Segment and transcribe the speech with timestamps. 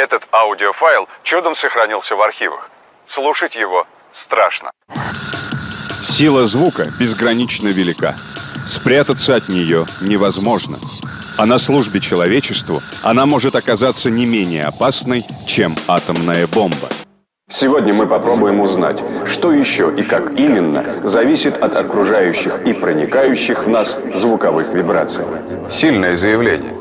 [0.00, 2.70] Этот аудиофайл чудом сохранился в архивах.
[3.06, 4.70] Слушать его страшно.
[6.02, 8.14] Сила звука безгранично велика.
[8.66, 10.78] Спрятаться от нее невозможно.
[11.36, 16.88] А на службе человечеству она может оказаться не менее опасной, чем атомная бомба.
[17.50, 23.68] Сегодня мы попробуем узнать, что еще и как именно зависит от окружающих и проникающих в
[23.68, 25.26] нас звуковых вибраций.
[25.68, 26.79] Сильное заявление.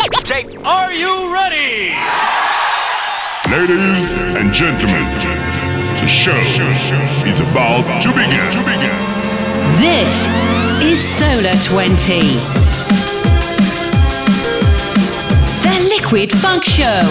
[0.00, 1.90] Are you ready?
[3.50, 5.02] Ladies and gentlemen,
[5.98, 6.38] the show
[7.26, 8.52] is about to begin.
[8.52, 8.94] To begin.
[9.76, 10.28] This
[10.82, 12.20] is Solar 20.
[15.64, 17.02] The Liquid Funk Show.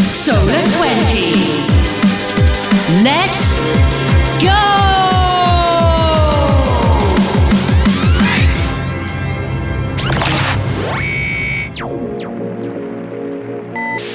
[0.00, 1.68] Solar 20.
[3.04, 3.60] Let's
[4.42, 5.07] go!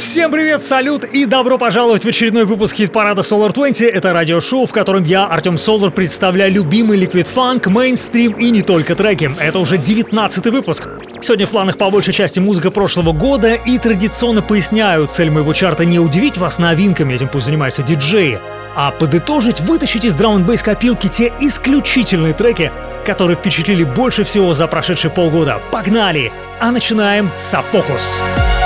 [0.03, 3.83] Всем привет, салют и добро пожаловать в очередной выпуск хит-парада Solar 20.
[3.83, 8.95] Это радиошоу, в котором я, Артем Солар, представляю любимый ликвид фанк, мейнстрим и не только
[8.95, 9.31] треки.
[9.39, 10.89] Это уже 19 выпуск.
[11.21, 15.85] Сегодня в планах по большей части музыка прошлого года и традиционно поясняю, цель моего чарта
[15.85, 18.39] не удивить вас новинками, этим пусть занимаются диджеи,
[18.75, 22.73] а подытожить, вытащить из драм н копилки те исключительные треки,
[23.05, 25.61] которые впечатлили больше всего за прошедшие полгода.
[25.71, 26.31] Погнали!
[26.59, 28.21] А начинаем с Фокус.
[28.21, 28.62] Фокус.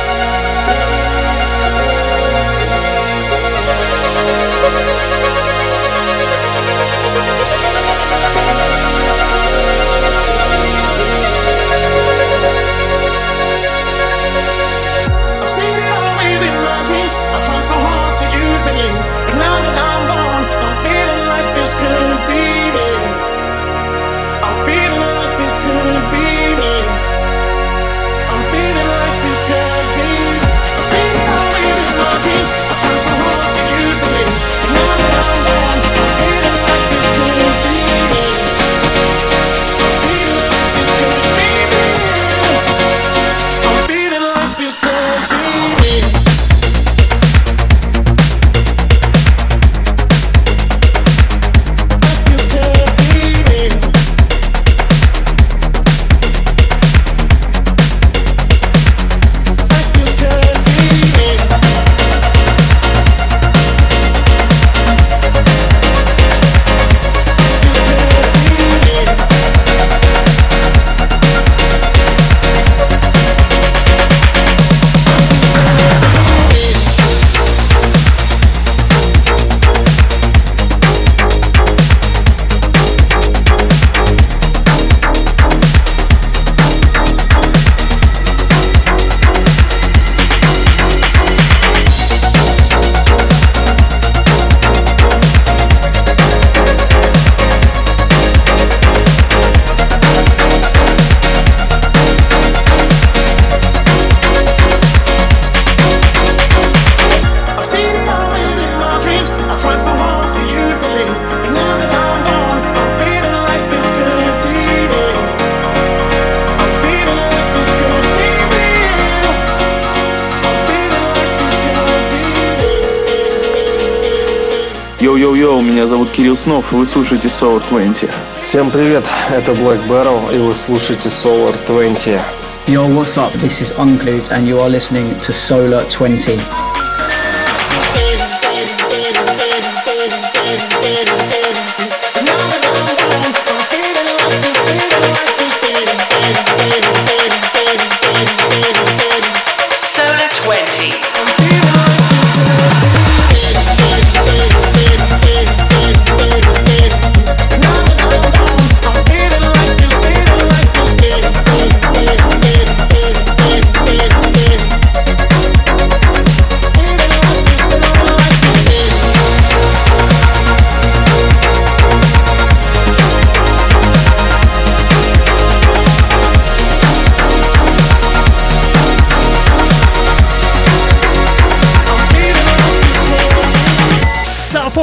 [126.48, 128.10] Снов, вы слушаете Solar 20.
[128.42, 132.22] Всем привет, это Black Barrel, и вы слушаете Solar 20.
[132.68, 133.34] Yo, what's up?
[133.42, 136.40] This is Unglued, and you are listening to Solar 20.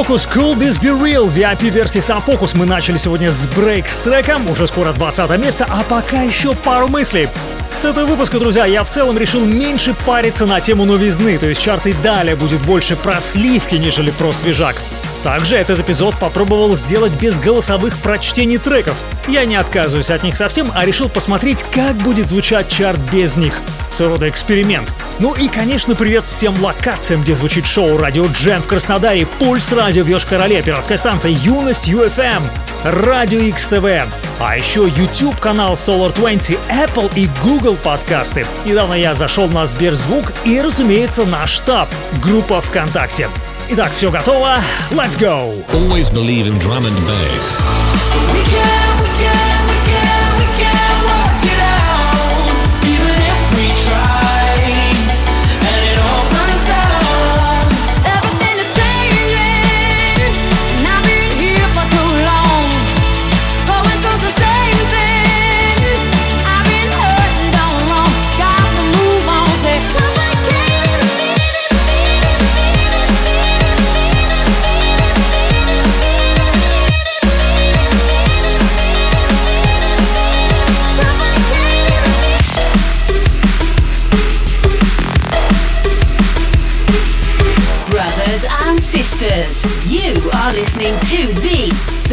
[0.05, 4.67] Focus Cool This Be Real VIP-версии Focus мы начали сегодня с брейк с треком, уже
[4.67, 7.27] скоро 20 место, а пока еще пару мыслей.
[7.75, 11.63] С этого выпуска, друзья, я в целом решил меньше париться на тему новизны, то есть
[11.63, 14.77] чарты далее будет больше про сливки, нежели про свежак.
[15.23, 18.99] Также этот эпизод попробовал сделать без голосовых прочтений треков.
[19.27, 23.55] Я не отказываюсь от них совсем, а решил посмотреть, как будет звучать чарт без них.
[23.91, 24.93] Своего рода эксперимент.
[25.21, 30.03] Ну и, конечно, привет всем локациям, где звучит шоу «Радио Джем» в Краснодаре, «Пульс радио»
[30.03, 32.43] в Йошкар-Оле, пиратская станция «Юность UFM»,
[32.83, 34.09] «Радио XTV»,
[34.41, 38.45] а еще YouTube-канал Solar 20, Apple и Google подкасты.
[38.65, 41.89] Недавно я зашел на Сберзвук и, разумеется, наш штаб,
[42.21, 43.29] группа ВКонтакте.
[43.69, 44.57] Итак, все готово.
[44.91, 45.65] Let's go!
[45.73, 48.14] Always believe in drum and bass.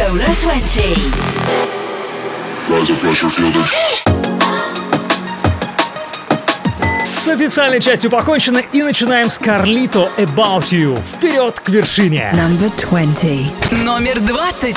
[0.01, 0.97] Solar 20.
[7.13, 10.99] С официальной частью покончено и начинаем с Карлито About You.
[11.17, 12.33] Вперед к вершине!
[12.33, 13.71] Number 20.
[13.83, 14.75] Номер двадцать.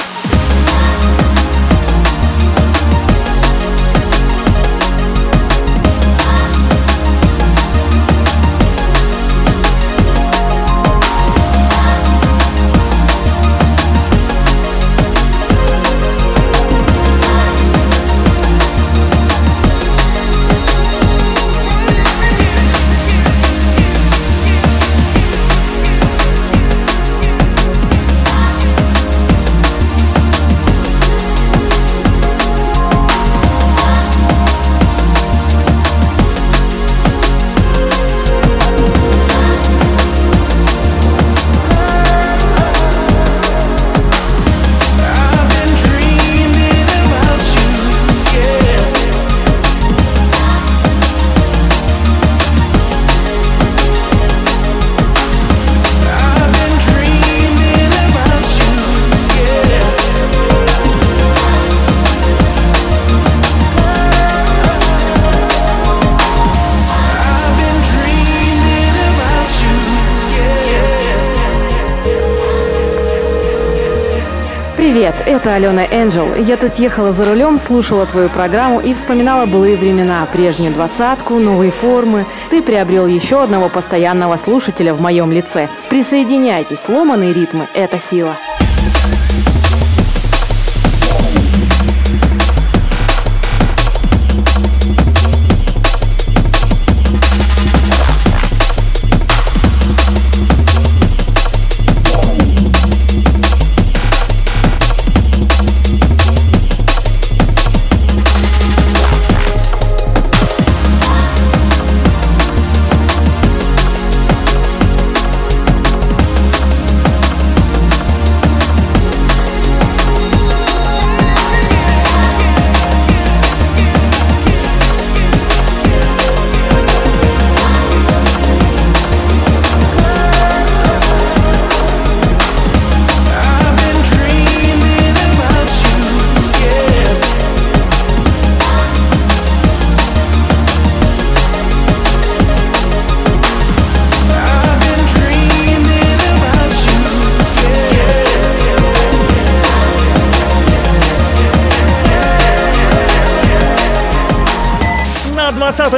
[74.95, 76.37] Привет, это Алена Энджел.
[76.37, 81.73] Я тут ехала за рулем, слушала твою программу и вспоминала былые времена, прежнюю двадцатку, новые
[81.73, 82.27] формы.
[82.49, 85.69] Ты приобрел еще одного постоянного слушателя в моем лице.
[85.91, 88.37] Присоединяйтесь, сломанные ритмы– это сила.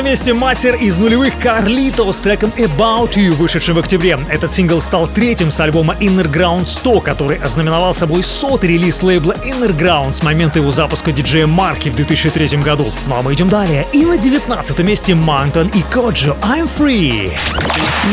[0.06, 4.16] Месте мастер из нулевых Карлито с треком About You, вышедшим в октябре.
[4.28, 9.32] Этот сингл стал третьим с альбома Inner Ground 100, который ознаменовал собой сотый релиз лейбла
[9.44, 12.86] Inner Ground с момента его запуска диджея Марки в 2003 году.
[13.08, 13.84] Ну а мы идем далее.
[13.92, 17.32] И на 19 месте Мантон и Коджо I'm Free.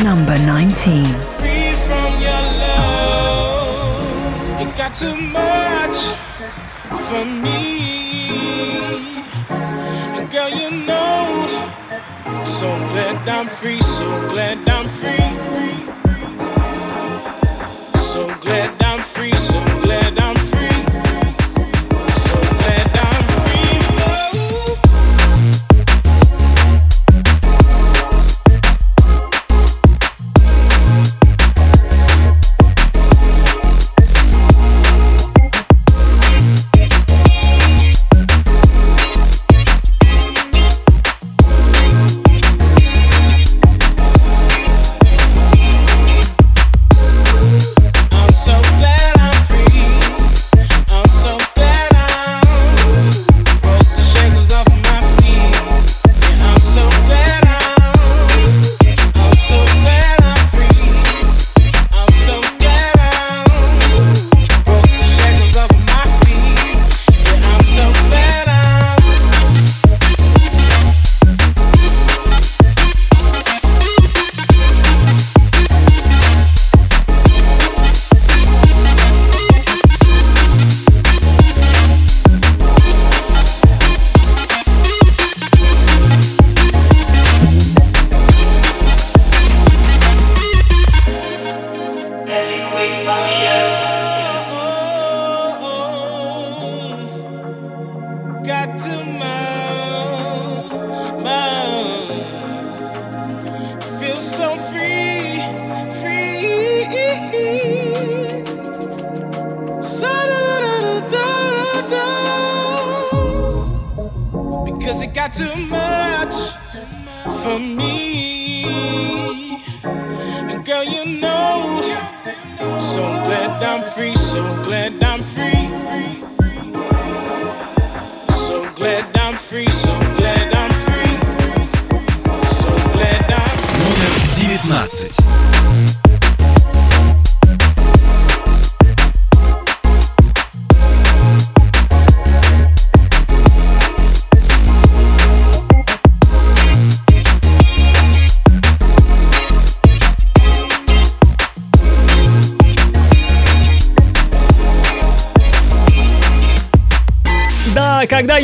[0.01, 1.05] Number 19.
[1.38, 4.01] free from your love.
[4.59, 6.07] You got too much
[7.07, 7.73] for me.
[13.27, 14.73] I'm free, so glad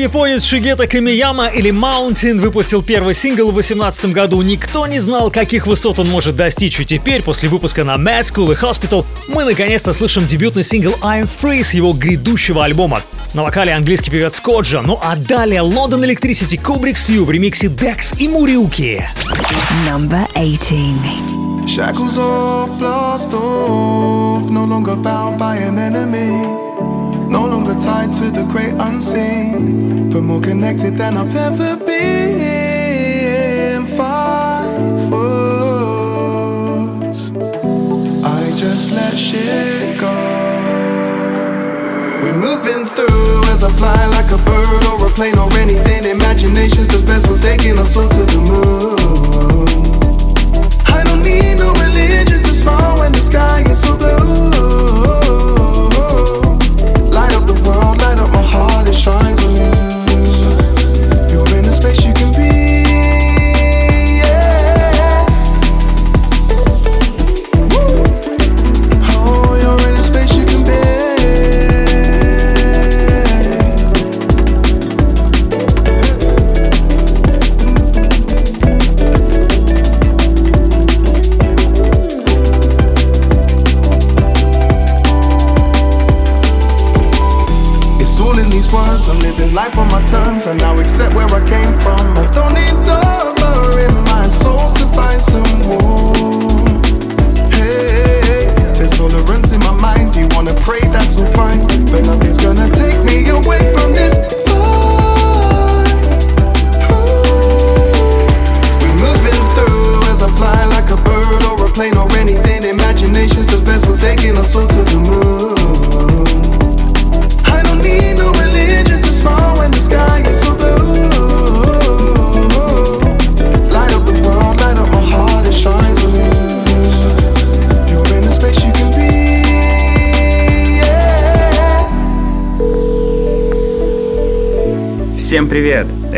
[0.09, 5.67] японец Шигета Камияма или Mountain выпустил первый сингл в 2018 году, никто не знал, каких
[5.67, 6.79] высот он может достичь.
[6.79, 11.29] И теперь, после выпуска на Mad School и Hospital, мы наконец-то слышим дебютный сингл I'm
[11.29, 13.03] Free с его грядущего альбома.
[13.35, 18.17] На вокале английский певец Коджа, ну а далее London Electricity Kubrick's View в ремиксе Dex
[18.17, 19.07] и Муриуки.
[19.87, 21.67] Number 18.
[21.67, 26.58] Shackles off, blast off, no longer bound by an enemy.
[27.83, 33.85] Tied to the great unseen, but more connected than I've ever been.
[33.95, 37.31] Five words,
[38.23, 40.13] I just let shit go.
[42.21, 46.03] We're moving through as I fly like a bird or a plane or anything.
[46.03, 49.69] Imagination's the vessel taking us all to the moon.
[50.85, 54.58] I don't need no religion to smile when the sky is so blue.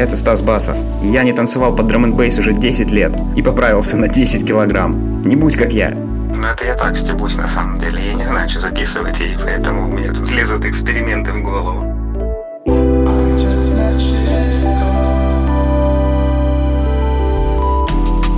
[0.02, 0.76] Это Стас Басов.
[1.04, 5.22] Я не танцевал под драм бейс уже 10 лет и поправился на 10 килограмм.
[5.22, 5.92] Не будь как я.
[5.92, 8.08] Ну это я так стебусь на самом деле.
[8.08, 11.86] Я не знаю, что записывать, и поэтому мне тут лезут эксперименты в голову.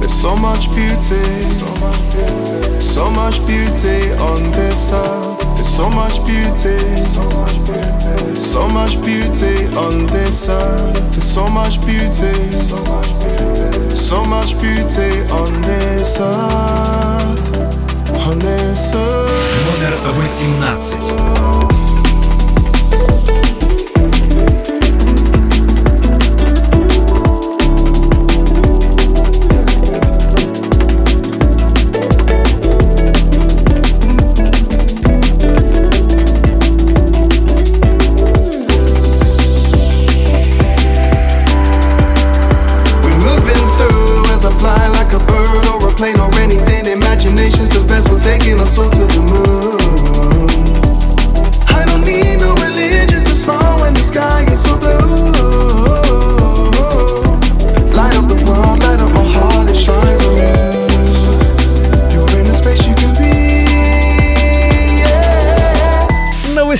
[0.05, 1.23] So much beauty,
[2.81, 5.32] so much beauty on this earth.
[5.72, 6.78] There's so much beauty,
[8.34, 11.12] so much beauty on this earth.
[11.12, 12.34] There's so much beauty,
[13.94, 17.42] so much beauty on this earth,
[18.26, 19.28] on this earth.
[19.80, 21.61] Номер 18.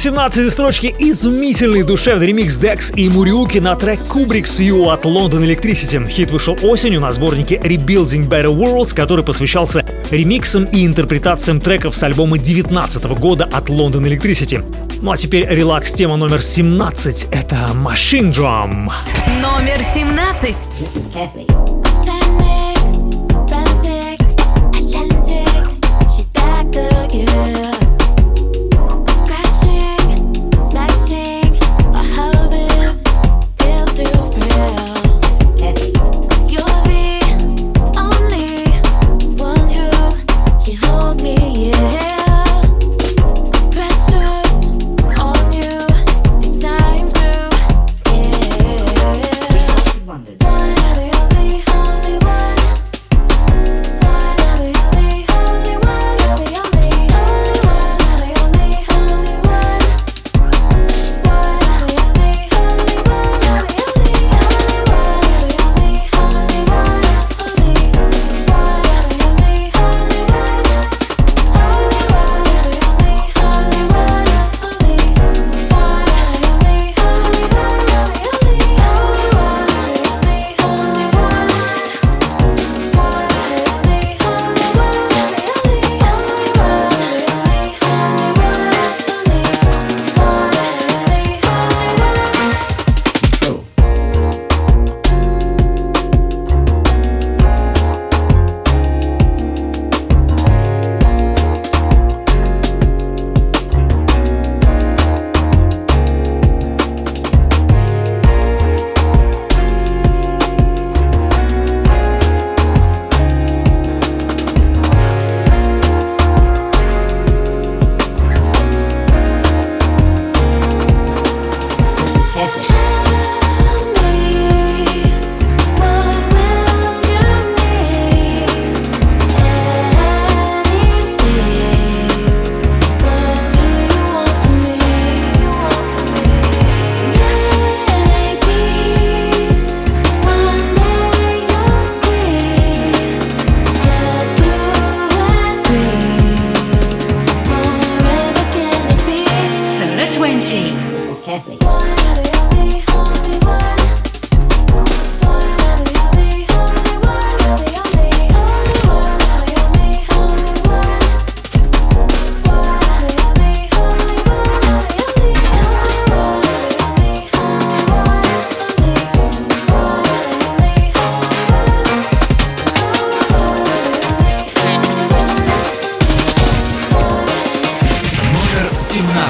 [0.04, 6.06] 17 строчки изумительный душевный ремикс Dex и Муриуки на трек Kubrick's You от London Electricity.
[6.10, 12.04] Хит вышел осенью на сборнике Rebuilding Better Worlds, который посвящался ремиксам и интерпретациям треков с
[12.04, 14.62] альбома 19 года от London Electricity.
[15.02, 18.92] Ну а теперь релакс тема номер 17— это Machine Drum.
[19.42, 20.54] Номер 17.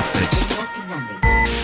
[0.05, 0.29] 17.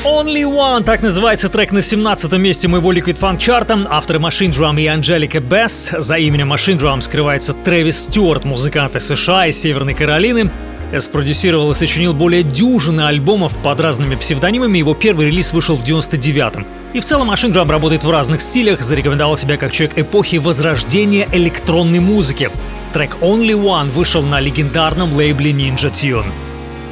[0.05, 3.85] Only One, так называется трек на 17 месте моего Liquid Funk чарта.
[3.89, 5.91] Авторы Machine Drum и Анджелика Бесс.
[5.97, 10.49] За именем Machine Drum скрывается Трэвис Стюарт, музыкант из США из Северной Каролины.
[10.97, 14.77] Спродюсировал и сочинил более дюжины альбомов под разными псевдонимами.
[14.77, 16.65] Его первый релиз вышел в 99-м.
[16.93, 21.27] И в целом Machine Drum работает в разных стилях, зарекомендовал себя как человек эпохи возрождения
[21.33, 22.49] электронной музыки.
[22.93, 26.25] Трек Only One вышел на легендарном лейбле Ninja Tune.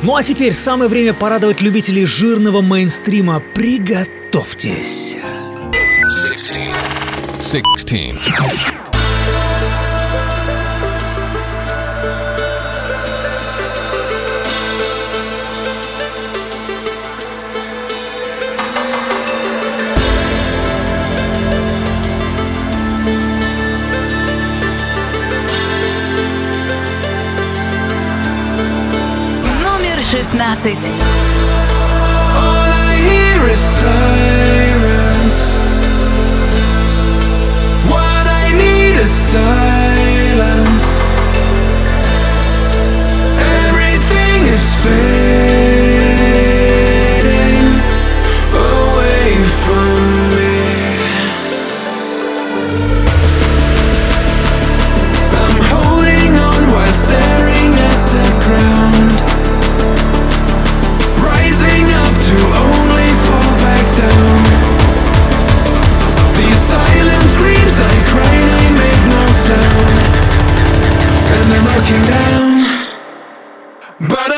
[0.03, 3.41] Ну а теперь самое время порадовать любителей жирного мейнстрима.
[3.53, 5.17] Приготовьтесь.
[6.29, 6.75] 16.
[7.41, 8.76] 16.
[30.23, 30.93] 16.
[30.93, 35.36] All I hear is sirens.
[37.91, 40.86] What I need is silence.
[43.67, 45.87] Everything is fake.
[71.77, 72.65] Looking down,
[74.09, 74.37] but I'll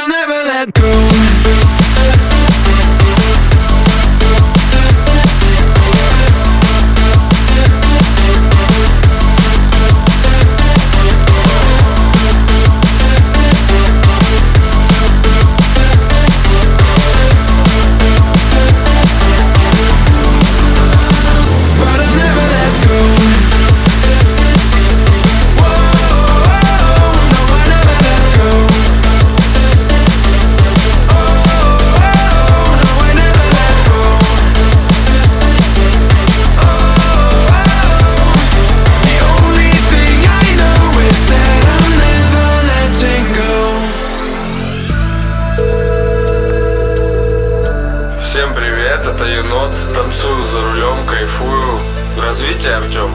[49.93, 51.79] Танцую за рулем, кайфую.
[52.21, 53.09] Развитие, Артем.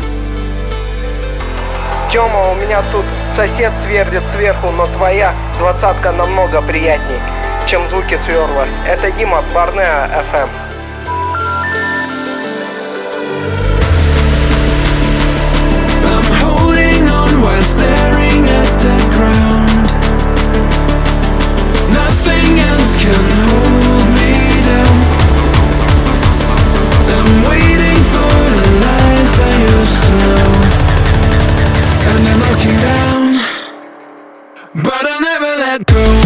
[2.11, 7.19] Тёма, у меня тут сосед сверлит сверху, но твоя двадцатка намного приятней,
[7.67, 8.67] чем звуки сверла.
[8.87, 10.49] Это Дима, Барнеа FM.
[16.05, 18.04] I'm holding on while
[32.11, 33.23] And I'm looking down
[34.85, 36.24] But I never let go.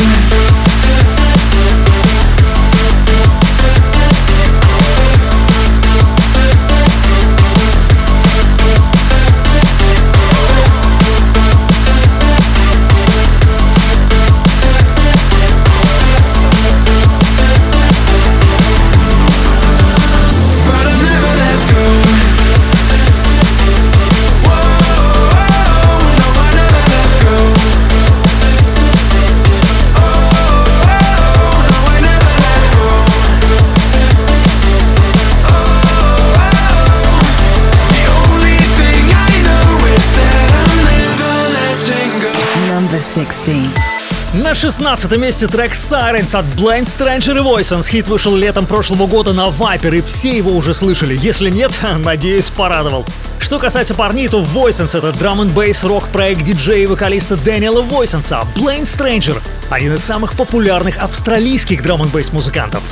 [44.61, 47.88] 16 месте трек Sirens от Blind Stranger и Voices.
[47.88, 51.16] Хит вышел летом прошлого года на Viper, и все его уже слышали.
[51.16, 53.07] Если нет, надеюсь, порадовал.
[53.38, 57.83] Что касается парней, то Voices— это драм н бейс рок проект диджея и вокалиста Дэниела
[57.83, 58.42] Войсенса.
[58.57, 59.40] Blind Stranger—
[59.71, 62.83] один из самых популярных австралийских драм н бейс музыкантов.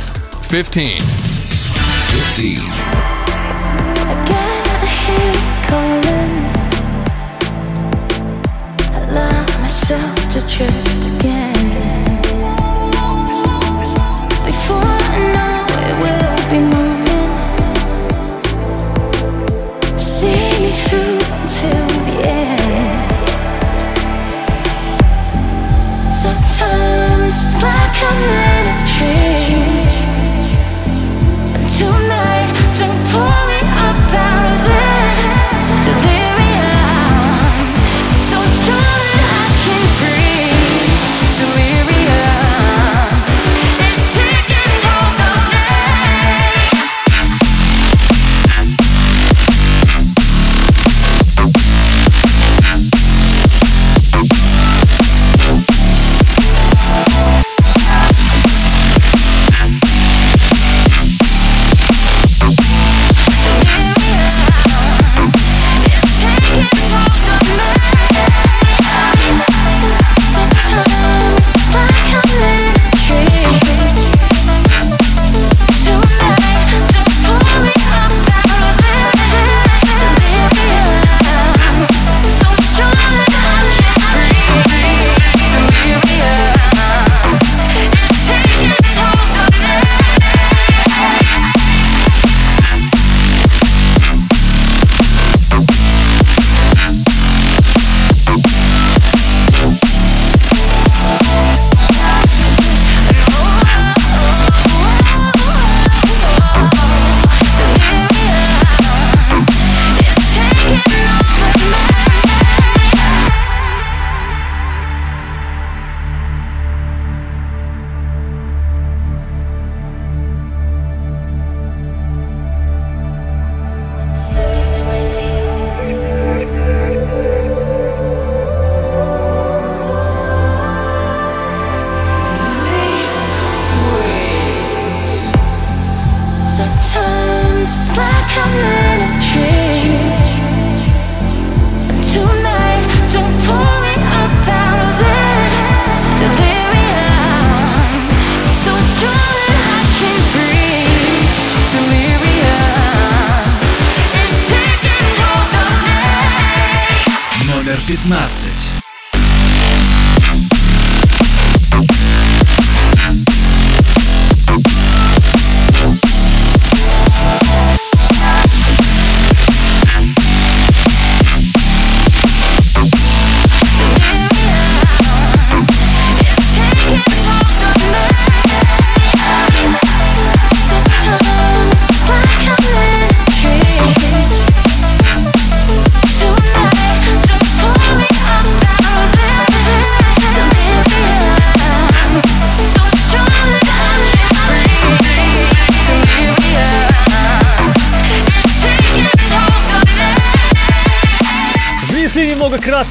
[0.50, 1.02] 15.
[2.32, 2.60] 15.
[9.66, 10.85] myself to drift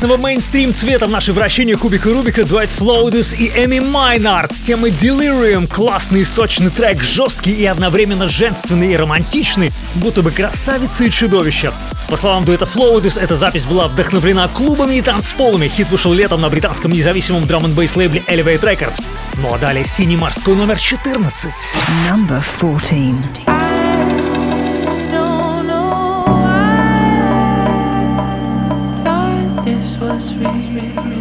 [0.06, 4.92] красного мейнстрим цвета в наше вращение кубика Рубика Дуэт Flowidus и Эми Майнард с темой
[4.92, 5.68] Delirium.
[5.68, 11.72] Классный сочный трек, жесткий и одновременно женственный и романтичный, будто бы красавица и чудовище.
[12.08, 15.68] По словам дуэта Flowidus, эта запись была вдохновлена клубами и танцполами.
[15.68, 19.04] Хит вышел летом на британском независимом drum n лейбле Elevate Records.
[19.42, 21.52] Ну а далее синий морской номер 14.
[22.08, 23.65] Number 14.
[29.86, 31.15] This was real.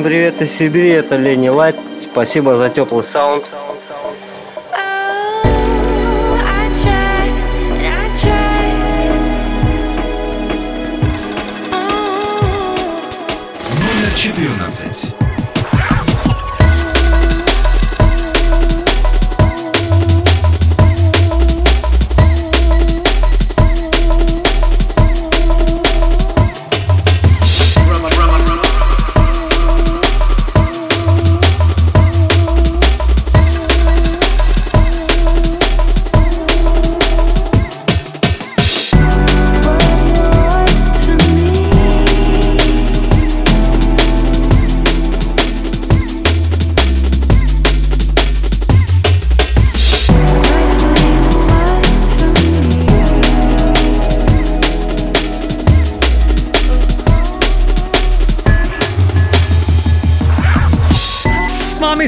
[0.00, 1.76] Всем привет из Сибири, это Лени Лайт.
[1.98, 3.52] Спасибо за теплый саунд.
[13.78, 15.19] Номер 14.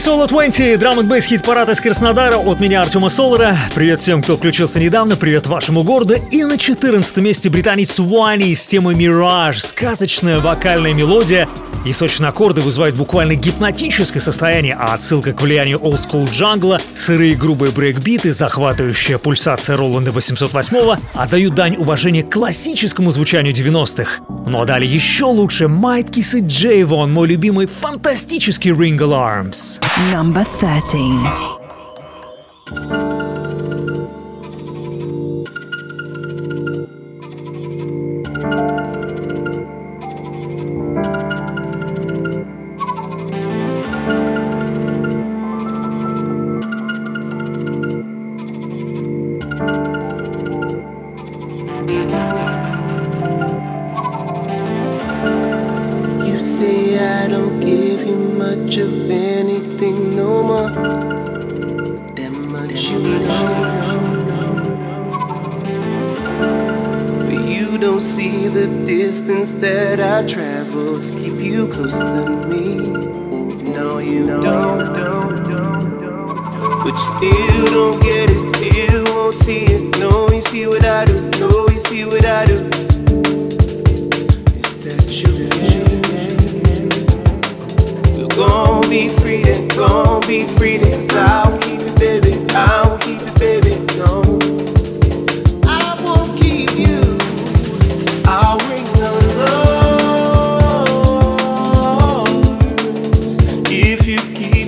[0.02, 3.56] Соло 20, драм н бейс хит парад из Краснодара от меня Артема Солора.
[3.72, 6.16] Привет всем, кто включился недавно, привет вашему городу.
[6.32, 9.60] И на 14 месте британец Вани с темой Mirage.
[9.60, 11.48] Сказочная вокальная мелодия
[11.84, 17.72] и сочные аккорды вызывают буквально гипнотическое состояние, а отсылка к влиянию олдскул джангла, сырые грубые
[17.72, 24.22] брейкбиты, захватывающая пульсация Роланда 808 отдают дань уважения классическому звучанию 90-х.
[24.46, 29.80] Ну а далее еще лучше Майт Кис и Джейвон, мой любимый фантастический Ring Alarms.
[30.12, 33.11] Number 13.
[103.74, 104.61] if you keep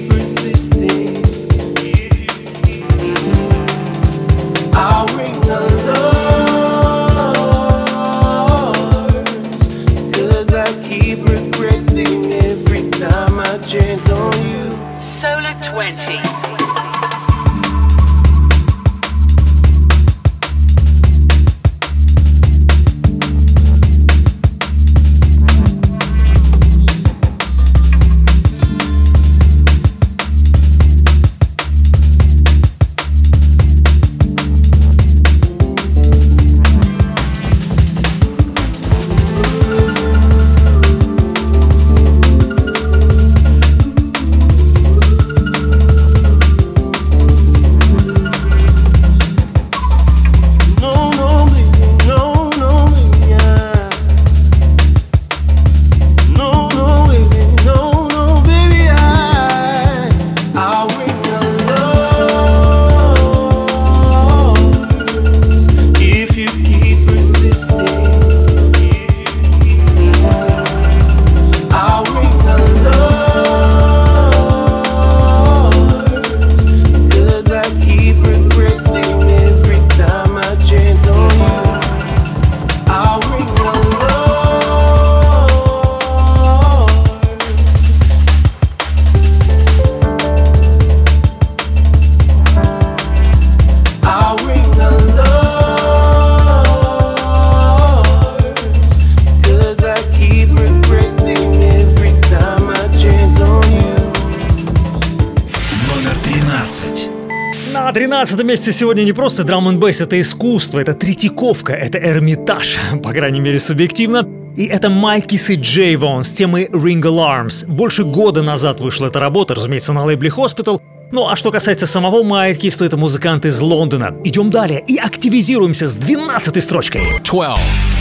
[108.34, 113.12] На 13 месте сегодня не просто драм н это искусство, это третьяковка, это эрмитаж, по
[113.12, 114.28] крайней мере субъективно.
[114.56, 117.64] И это Майкис и Джейвон с темой Ring Alarms.
[117.68, 120.80] Больше года назад вышла эта работа, разумеется, на лейбле Hospital.
[121.12, 124.16] Ну а что касается самого Майкис, то это музыкант из Лондона.
[124.24, 127.02] Идем далее и активизируемся с 12 строчкой.
[127.02, 127.22] 12.
[127.22, 127.93] 12.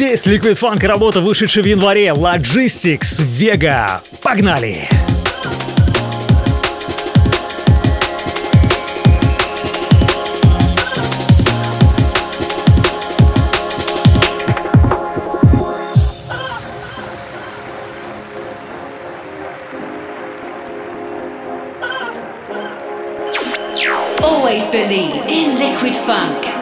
[0.00, 2.06] Здесь Liquid Funk работа, вышедшая в январе.
[2.06, 4.00] Logistics Vega.
[4.22, 4.88] Погнали!
[24.22, 26.59] Always believe in Liquid Funk.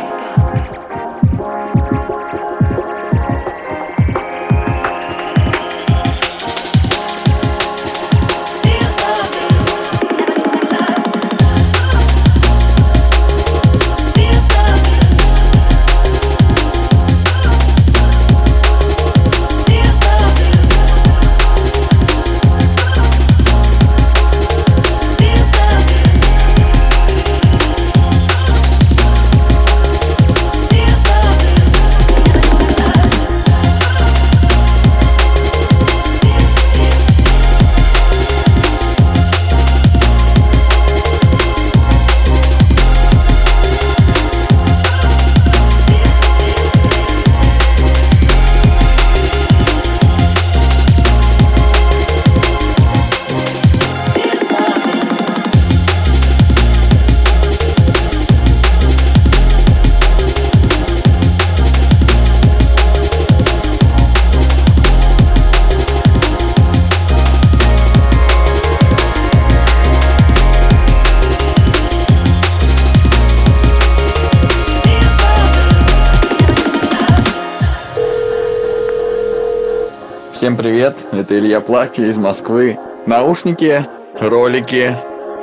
[80.49, 82.79] Всем привет, это Илья Плахи из Москвы.
[83.05, 83.85] Наушники,
[84.19, 84.97] ролики,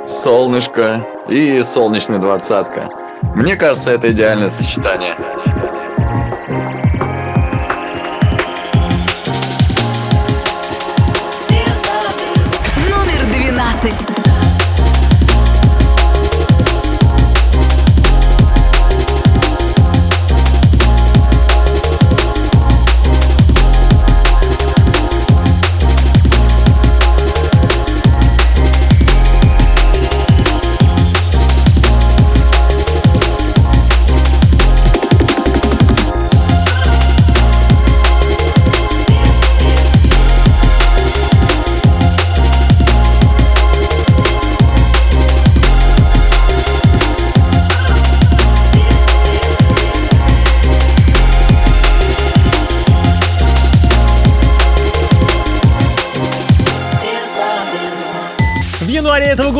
[0.08, 2.90] солнышко и солнечная двадцатка.
[3.36, 5.14] Мне кажется, это идеальное сочетание.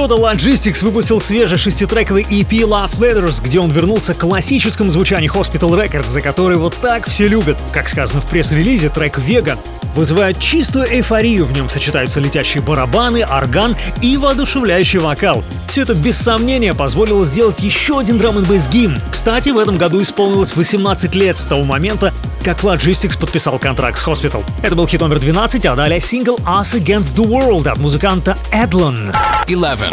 [0.06, 5.70] Года Logistics выпустил свежий шеститрековый EP Love Letters, где он вернулся к классическому звучанию Hospital
[5.70, 7.58] Records, за который вот так все любят.
[7.72, 9.58] Как сказано в пресс-релизе, трек Vega
[9.96, 11.44] вызывает чистую эйфорию.
[11.46, 15.42] В нем сочетаются летящие барабаны, орган и воодушевляющий вокал.
[15.68, 19.00] Все это без сомнения позволило сделать еще один драм н гимн.
[19.10, 22.12] Кстати, в этом году исполнилось 18 лет с того момента,
[22.44, 24.44] как Logistics подписал контракт с Hospital.
[24.62, 29.12] Это был хит номер 12, а далее сингл Us Against the World от музыканта Эдлон.
[29.46, 29.92] 11.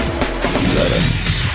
[0.76, 1.53] 11.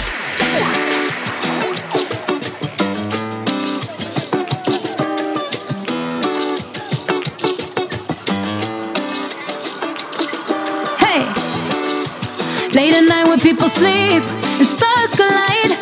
[13.39, 14.22] When people sleep
[14.59, 15.72] and stars collide,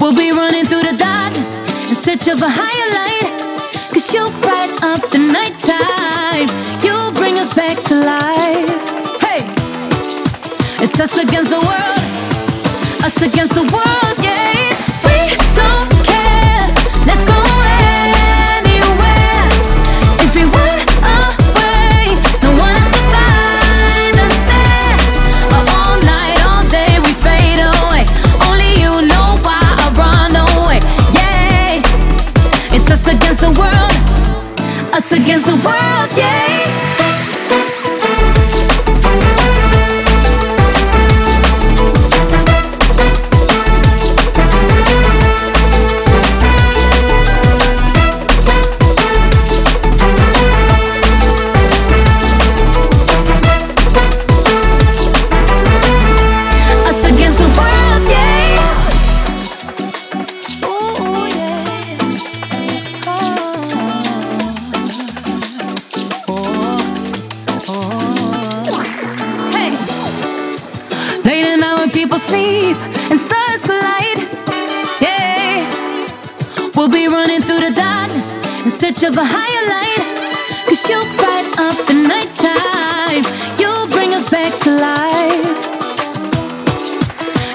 [0.00, 3.30] we'll be running through the darkness in search of a higher light.
[3.92, 6.48] Cause you bright up the nighttime,
[6.82, 8.82] you bring us back to life.
[9.22, 9.42] Hey,
[10.82, 12.00] it's us against the world,
[13.04, 14.13] us against the world,
[35.34, 35.63] is the
[79.14, 80.02] of a higher light.
[80.66, 83.22] Cause you bright up the nighttime.
[83.60, 85.50] You bring us back to life.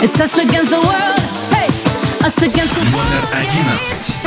[0.01, 1.19] It's us against the world.
[1.51, 1.67] Hey,
[2.25, 4.18] us against the world.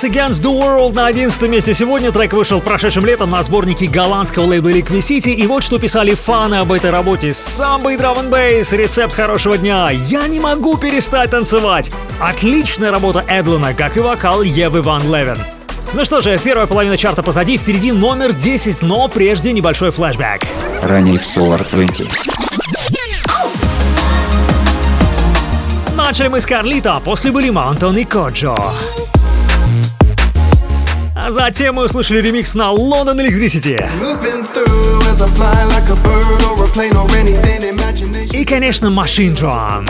[0.00, 2.10] Us Against the World на 11 месте сегодня.
[2.10, 5.32] Трек вышел прошедшим летом на сборнике голландского лейбла Liquid City.
[5.32, 7.34] И вот что писали фаны об этой работе.
[7.34, 9.90] Самбо и драм бейс, рецепт хорошего дня.
[9.90, 11.90] Я не могу перестать танцевать.
[12.18, 15.36] Отличная работа Эдлона, как и вокал Евы Ван Левен.
[15.92, 20.46] Ну что же, первая половина чарта позади, впереди номер 10, но прежде небольшой флешбэк.
[20.82, 22.08] Ранее в Solar 20.
[25.94, 28.72] Начали мы с Карлита, а после были Маунтон и Коджо.
[31.30, 33.78] А затем мы услышали ремикс на London Electricity.
[38.32, 39.86] И, конечно, Machine Drum.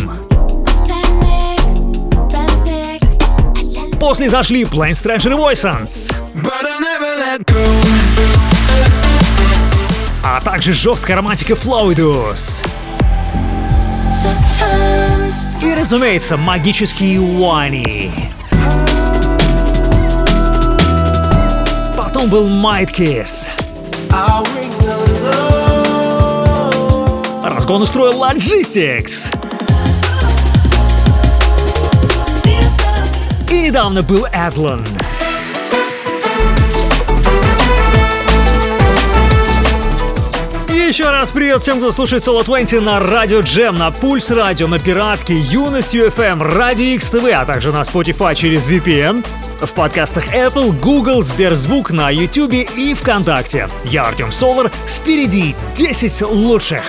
[3.99, 5.35] После зашли Plain Stranger
[7.47, 7.57] go.
[10.23, 12.63] А также жесткая романтика Floydus.
[15.63, 18.13] И, разумеется, магический Уани.
[22.21, 23.49] Хитом был Might Kiss.
[27.43, 29.35] Разгон устроил Logistics.
[33.51, 34.85] И недавно был Эдлон.
[40.91, 44.81] Еще раз привет всем, кто слушает Соло 20 на Радио Джем, на Пульс Радио, на
[44.81, 49.25] Пиратке, Юность UFM, Радио XTV, а также на Spotify через VPN,
[49.61, 53.69] в подкастах Apple, Google, Сберзвук, на YouTube и ВКонтакте.
[53.85, 56.83] Я Артем Солар, впереди 10 лучших.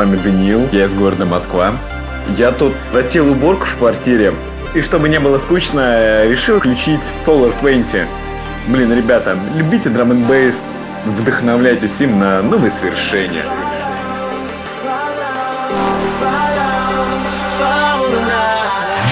[0.00, 1.74] Вами Даниил, я из города Москва.
[2.38, 4.32] Я тут затеял уборку в квартире,
[4.74, 8.08] и чтобы не было скучно, решил включить Solar 20.
[8.68, 10.64] Блин, ребята, любите драм н бейс,
[11.04, 13.44] вдохновляйтесь им на новые свершения.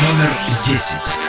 [0.01, 0.31] Номер
[0.65, 1.28] десять.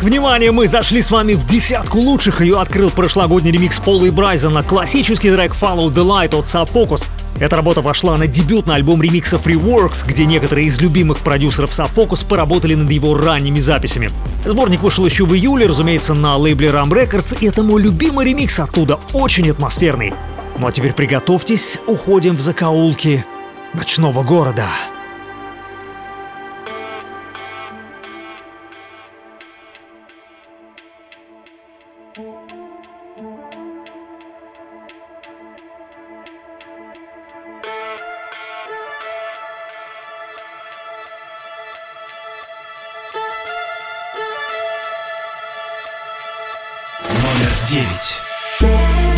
[0.00, 2.40] Итак, внимание, мы зашли с вами в десятку лучших.
[2.40, 4.62] Ее открыл прошлогодний ремикс Пола и Брайзена.
[4.62, 7.06] Классический трек Follow the Light от Subfocus.
[7.38, 12.74] Эта работа вошла на дебютный альбом ремикса Freeworks, где некоторые из любимых продюсеров Subfocus поработали
[12.76, 14.08] над его ранними записями.
[14.42, 18.58] Сборник вышел еще в июле, разумеется, на лейбле Ram Records, и это мой любимый ремикс
[18.58, 20.14] оттуда, очень атмосферный.
[20.56, 23.22] Ну а теперь приготовьтесь, уходим в закоулки
[23.74, 24.64] ночного города.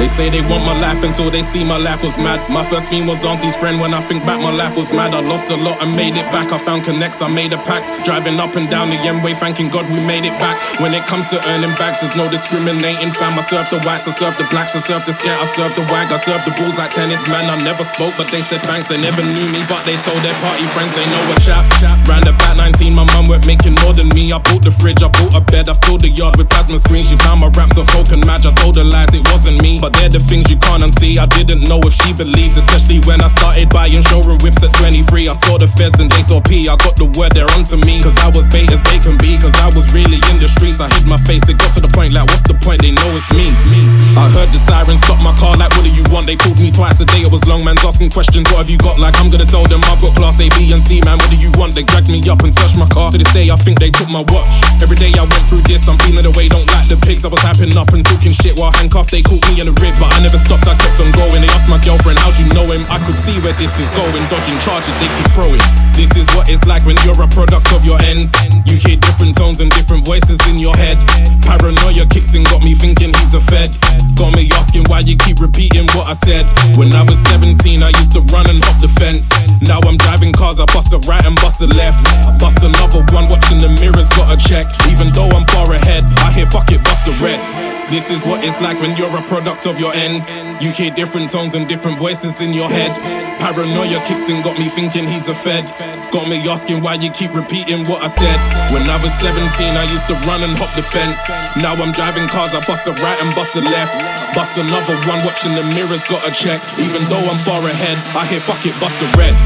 [0.03, 2.43] They say they want my life until they see my life was mad.
[2.51, 3.79] My first theme was auntie's friend.
[3.79, 5.15] When I think back, my life was mad.
[5.15, 6.51] I lost a lot and made it back.
[6.51, 7.87] I found connects, I made a pact.
[8.03, 10.59] Driving up and down the M-way, thanking God we made it back.
[10.83, 13.15] When it comes to earning bags, there's no discriminating.
[13.15, 15.71] Fam, I serve the whites, I serve the blacks, I serve the scat, I serve
[15.79, 17.23] the wag, I serve the bulls like tennis.
[17.31, 18.91] Man, I never spoke, but they said thanks.
[18.91, 21.63] They never knew me, but they told their party friends they know a chap.
[22.11, 24.35] Round about 19, my mum went making more than me.
[24.35, 27.07] I bought the fridge, I bought a bed, I filled the yard with plasma screens.
[27.07, 28.51] She found my raps of folk and match.
[28.51, 31.19] I told her lies, it wasn't me, but they're the things you can't unsee.
[31.19, 35.29] I didn't know if she believed, especially when I started buying showroom whips at 23.
[35.29, 36.69] I saw the feds and they saw P.
[36.69, 39.37] I got the word they're onto me, cause I was bait as they can be,
[39.39, 40.81] cause I was really in the streets.
[40.81, 42.83] I hid my face, it got to the point like, what's the point?
[42.83, 43.51] They know it's me.
[43.69, 43.83] me.
[44.17, 46.27] I heard the siren stop my car, like, what do you want?
[46.27, 48.79] They pulled me twice a day, it was long, man's asking questions, what have you
[48.79, 48.99] got?
[48.99, 51.39] Like, I'm gonna tell them I've got class A, B, and C, man, what do
[51.39, 51.75] you want?
[51.75, 53.11] They dragged me up and touched my car.
[53.11, 54.53] To this day, I think they took my watch.
[54.81, 57.25] Every day I went through this, I'm feeling the way, don't like the pigs.
[57.25, 60.15] I was happing up and talking shit while handcuffed, they caught me in the but
[60.15, 61.43] I never stopped, I kept on going.
[61.43, 62.87] They asked my girlfriend, how'd you know him?
[62.87, 65.63] I could see where this is going, dodging charges they keep throwing.
[65.99, 68.31] This is what it's like when you're a product of your ends.
[68.63, 70.95] You hear different tones and different voices in your head.
[71.43, 73.75] Paranoia kicks in, got me thinking he's a fed.
[74.15, 76.47] Got me asking why you keep repeating what I said.
[76.79, 79.27] When I was 17, I used to run and hop the fence.
[79.67, 81.99] Now I'm driving cars, I bust a right and bust a left.
[82.39, 84.69] Bust another one, watching the mirrors, got a check.
[84.93, 87.72] Even though I'm far ahead, I hear fuck it, bust a red.
[87.93, 90.33] This is what it's like when you're a product of your ends.
[90.65, 92.97] You hear different tones and different voices in your head.
[93.37, 95.69] Paranoia kicks in, got me thinking he's a fed.
[96.11, 98.41] Got me asking why you keep repeating what I said.
[98.73, 99.45] When I was 17,
[99.77, 101.21] I used to run and hop the fence.
[101.61, 103.93] Now I'm driving cars, I bust a right and bust a left.
[104.33, 106.65] Bust another one, watching the mirrors, got a check.
[106.81, 109.37] Even though I'm far ahead, I hear fuck it, bust a red.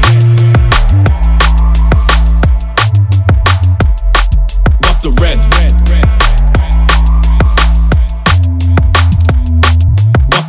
[4.79, 5.86] Bust a red.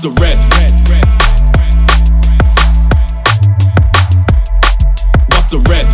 [0.02, 0.38] the red.
[5.28, 5.86] What's the red?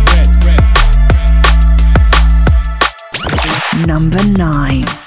[3.87, 5.04] Number nine.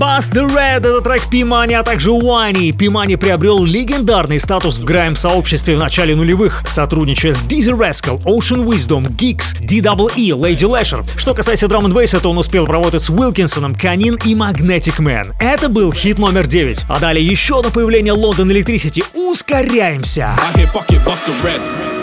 [0.00, 2.70] Bust the Red— это трек Пимани, а также Уайни.
[2.70, 9.14] Пимани приобрел легендарный статус в грайм-сообществе в начале нулевых, сотрудничая с Dizzy Rascal, Ocean Wisdom,
[9.14, 11.04] Geeks, DWE, Lady Lasher.
[11.18, 15.34] Что касается драм н то он успел поработать с Уилкинсоном, Канин и Magnetic Man.
[15.38, 16.86] Это был хит номер 9.
[16.88, 19.04] А далее еще одно появление London Electricity.
[19.12, 20.34] Ускоряемся!
[20.38, 21.99] I hear fuck it, bust a red.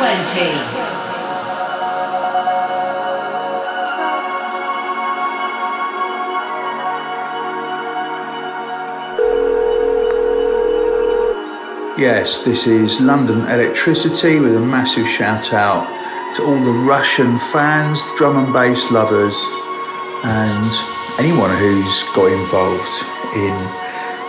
[0.00, 0.06] 20.
[12.00, 15.84] Yes, this is London Electricity with a massive shout out
[16.36, 19.36] to all the Russian fans, drum and bass lovers,
[20.24, 20.72] and
[21.18, 23.04] anyone who's got involved
[23.36, 23.54] in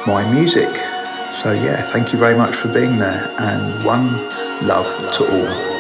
[0.05, 0.67] my music.
[1.41, 4.09] So, yeah, thank you very much for being there, and one
[4.61, 5.70] love to all.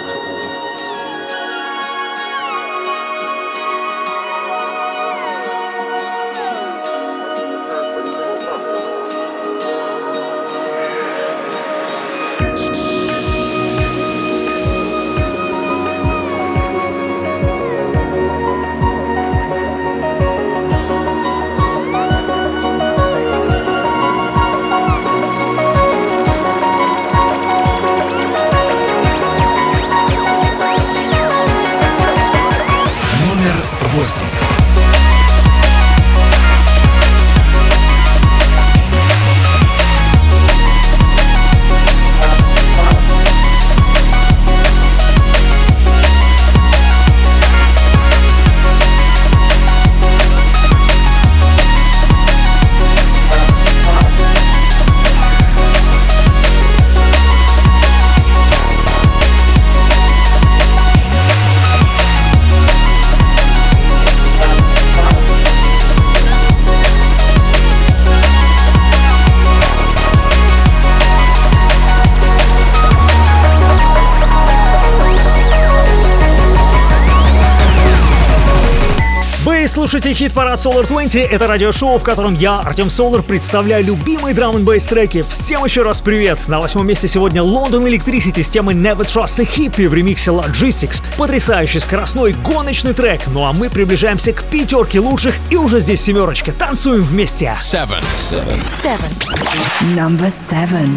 [80.61, 81.15] Solar 20.
[81.15, 85.23] Это радиошоу, в котором я, Артем Солар, представляю любимые драм н треки.
[85.27, 86.37] Всем еще раз привет!
[86.47, 91.01] На восьмом месте сегодня London Electricity с темой Never Trust a Hippie в ремиксе Logistics.
[91.17, 93.21] Потрясающий скоростной гоночный трек.
[93.33, 96.51] Ну а мы приближаемся к пятерке лучших и уже здесь семерочка.
[96.51, 97.55] Танцуем вместе.
[97.57, 98.03] Seven.
[98.19, 98.59] Seven.
[98.83, 99.95] Seven.
[99.95, 100.95] Number seven.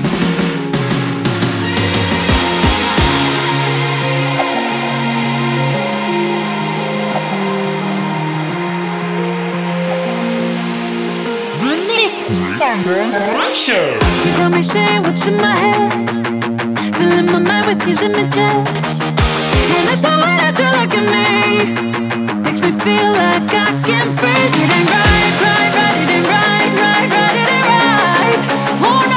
[12.87, 12.91] You
[14.37, 18.37] got me saying what's in my head, filling my mind with these images.
[18.37, 21.73] And not what I do look at me.
[22.45, 24.61] Makes me feel like I can breathe.
[24.61, 25.97] It ain't right, right, right.
[25.97, 27.37] It ain't right, right, right.
[27.41, 28.37] It ain't right.
[28.85, 29.14] Oh no,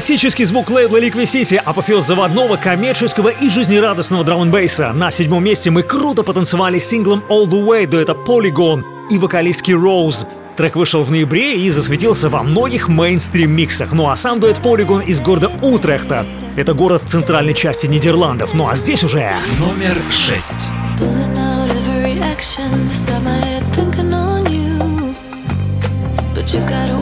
[0.00, 5.68] Классический звук лейбла Liquid City, апофеоз заводного, коммерческого и жизнерадостного драм н На седьмом месте
[5.68, 10.26] мы круто потанцевали синглом All The Way дуэта Polygon и вокалистки Rose.
[10.56, 13.92] Трек вышел в ноябре и засветился во многих мейнстрим-миксах.
[13.92, 16.24] Ну а сам дуэт Polygon из города Утрехта.
[16.56, 18.54] Это город в центральной части Нидерландов.
[18.54, 19.30] Ну а здесь уже...
[19.58, 20.70] Номер шесть.
[26.32, 26.99] But you got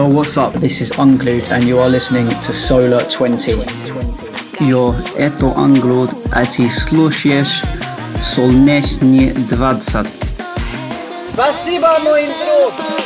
[0.00, 0.52] Yo, what's up?
[0.54, 3.52] This is Unglued, and you are listening to Solar 20.
[4.60, 7.62] Yo, это Unglued, а ты слушаешь
[8.22, 10.06] Солнечный 20.
[11.32, 12.99] Спасибо, мой друг!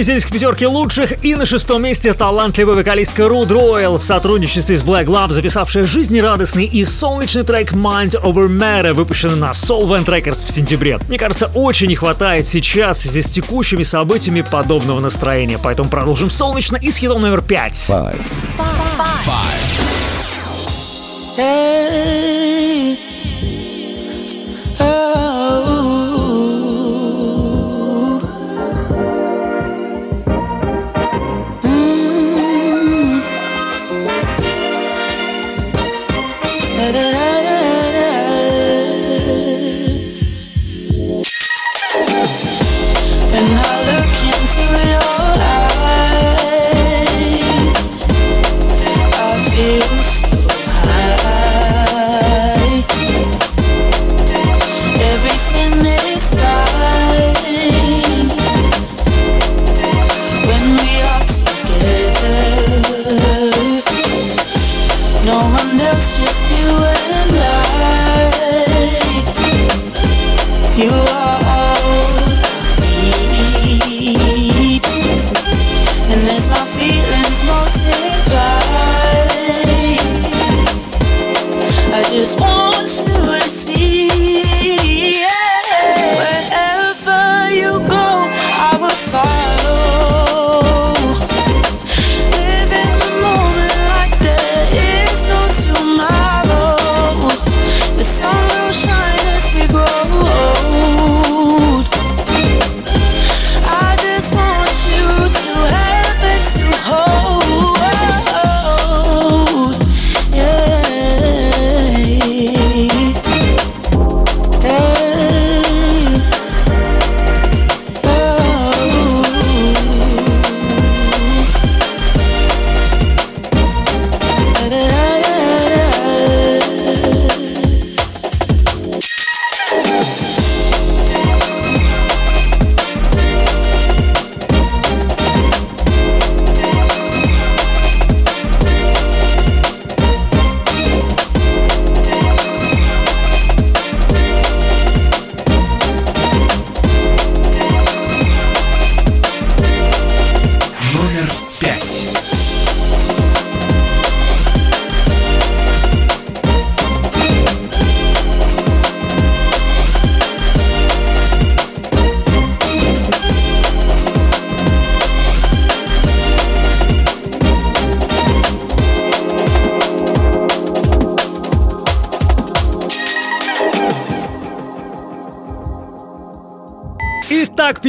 [0.00, 4.82] Приблизились к пятерке лучших, и на шестом месте талантливая вокалистка Руд Ройл в сотрудничестве с
[4.82, 10.50] Black Love, записавшая жизнерадостный и солнечный трек Mind Over Matter, выпущенный на Solvent Records в
[10.50, 10.98] сентябре.
[11.06, 16.30] Мне кажется, очень не хватает сейчас в связи с текущими событиями подобного настроения, поэтому продолжим
[16.30, 17.92] солнечно и с хитом номер пять.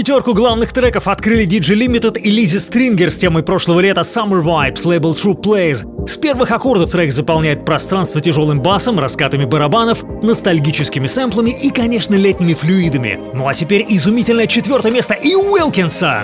[0.02, 4.84] Пятерку главных треков открыли DJ Limited и Лизи Стрингер с темой прошлого лета Summer Vibes,
[4.84, 6.08] лейбл True Plays.
[6.08, 12.56] С первых аккордов трек заполняет пространство тяжелым басом, раскатами барабанов, ностальгическими сэмплами и, конечно, летними
[12.56, 13.20] флюидами.
[13.36, 16.24] Ну а теперь изумительное четвертое место и Уилкинса.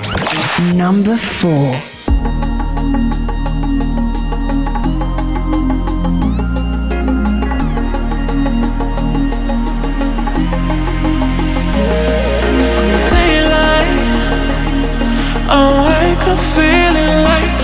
[0.73, 1.96] Number four.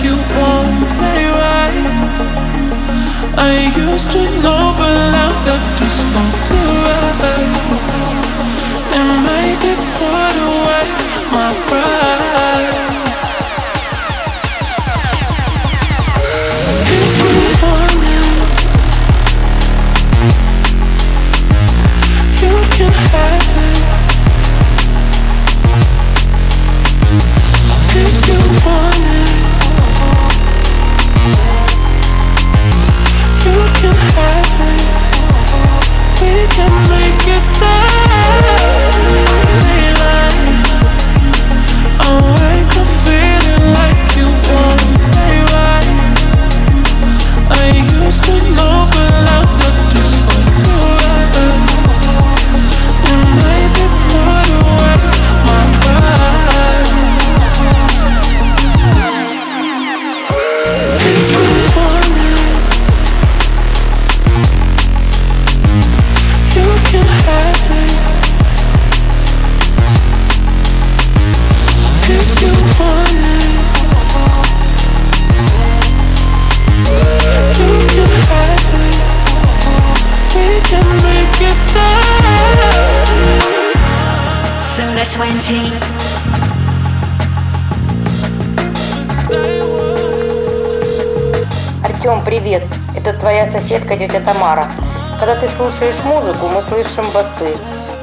[0.03, 1.85] you won't play right.
[3.37, 5.02] I used to know, but.
[93.24, 94.69] Твоя соседка тетя Тамара.
[95.17, 97.55] Когда ты слушаешь музыку, мы слышим басы.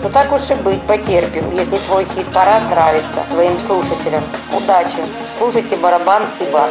[0.03, 4.23] Ну так уж и быть, потерпим, если твой хит-парад нравится твоим слушателям.
[4.57, 5.05] Удачи!
[5.39, 6.71] Слушайте барабан и бас.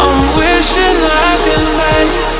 [0.00, 2.27] I'm wishing I could make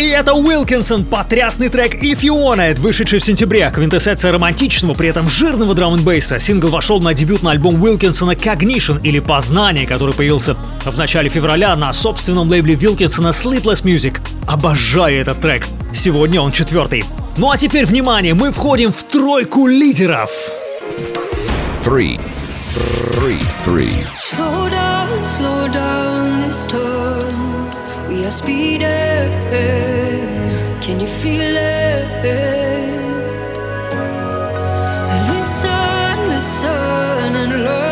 [0.00, 3.70] И это Уилкинсон, потрясный трек If You Want It, вышедший в сентябре.
[3.70, 6.40] Квинтэссенция романтичного, при этом жирного драм н бейса.
[6.40, 11.92] Сингл вошел на дебютный альбом Уилкинсона Cognition или Познание, который появился в начале февраля на
[11.92, 14.20] собственном лейбле Вилкинсона Sleepless Music.
[14.48, 15.66] Обожаю этот трек.
[15.94, 17.04] Сегодня он четвертый.
[17.36, 20.30] Ну а теперь внимание, мы входим в тройку лидеров.
[21.84, 22.18] Three.
[23.18, 23.38] Three.
[23.66, 23.92] Three.
[24.16, 27.69] Slow down, slow down this turn.
[28.10, 29.30] We are speeding.
[30.82, 32.10] Can you feel it?
[35.28, 37.89] Listen, listen and learn.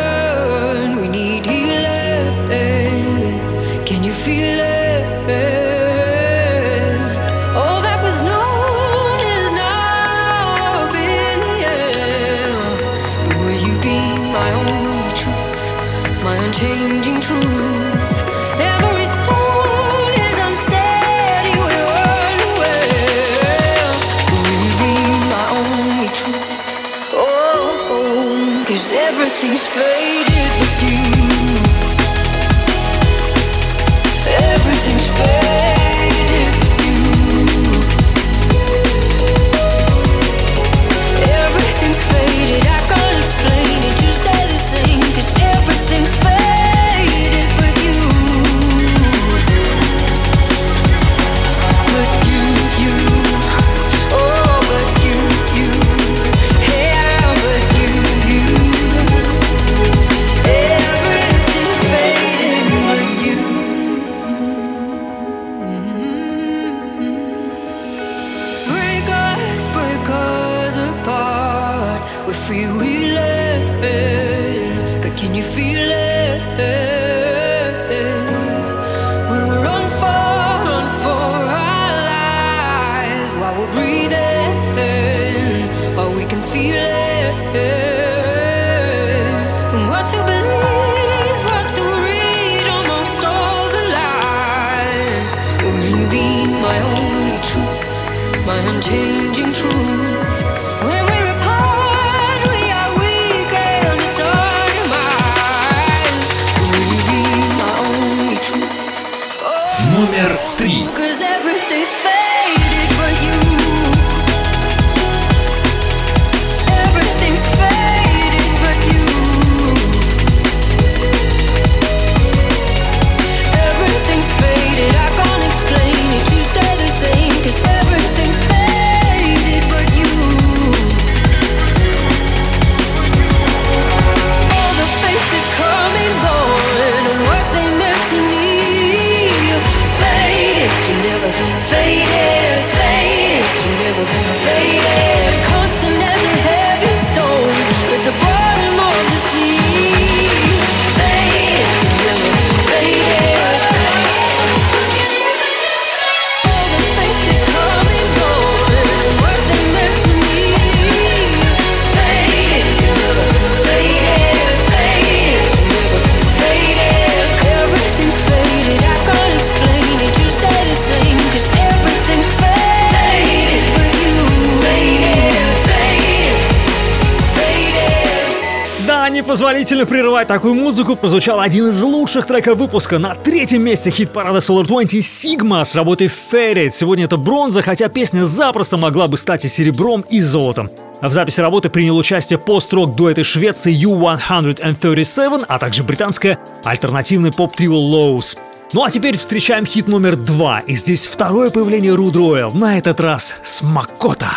[180.18, 182.98] Прерывать такую музыку, прозвучал один из лучших треков выпуска.
[182.98, 186.72] На третьем месте хит-парада Solar 20 Sigma с работой Ferret.
[186.72, 190.70] Сегодня это бронза, хотя песня запросто могла бы стать и серебром, и золотом.
[191.00, 198.38] В записи работы принял участие пост-рок дуэты Швеции U137, а также британская альтернативный поп-трио Lows.
[198.72, 202.98] Ну а теперь встречаем хит номер два, и здесь второе появление Руд Ройл, на этот
[203.00, 204.30] раз с Макота.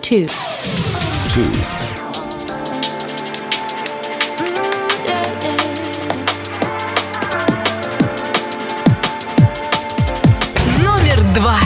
[0.00, 0.30] Two.
[1.34, 1.46] Two.
[11.34, 11.63] Два.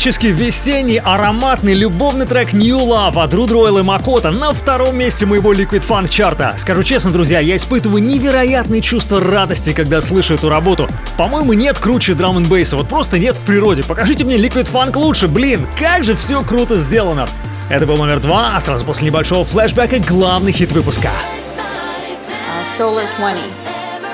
[0.00, 5.26] Фантастический весенний ароматный любовный трек New Love от Руд Ройл и Макота на втором месте
[5.26, 6.54] моего Liquid Funk чарта.
[6.56, 10.88] Скажу честно, друзья, я испытываю невероятные чувства радости, когда слышу эту работу.
[11.18, 13.84] По-моему, нет круче драм н бейса, вот просто нет в природе.
[13.84, 17.28] Покажите мне Liquid Funk лучше, блин, как же все круто сделано.
[17.68, 21.10] Это был номер два, а сразу после небольшого флешбека главный хит выпуска.
[21.58, 23.42] Uh, Solar 20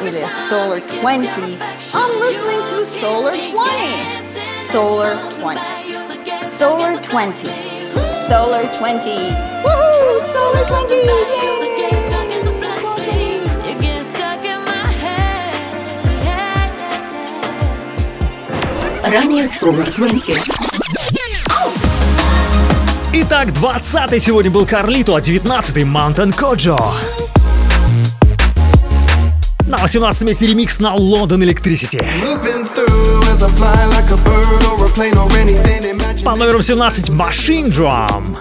[0.03, 1.31] или Solar 20.
[1.95, 4.27] I'm listening to Solar 20.
[4.73, 5.76] Solar 20.
[6.59, 7.51] Solar 20.
[8.27, 9.11] Solar 20.
[9.63, 10.21] Woohoo!
[10.25, 11.07] Solar 20!
[19.05, 20.35] Ранее Solar 20.
[23.13, 26.79] Итак, 20 сегодня был Карлито, а 19 Mountain Коджо.
[29.67, 32.01] На 18 месте ремикс на London Electricity.
[36.27, 38.37] По номеру 17 Machine Drum.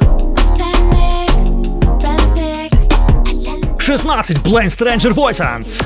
[3.77, 5.83] 16 Blind Stranger Voices.